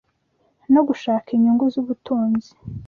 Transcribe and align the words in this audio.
no 0.73 0.81
gushaka 0.87 1.27
inyungu 1.31 1.65
z’ubutunzi 1.73 2.51